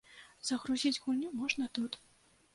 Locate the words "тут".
1.81-2.01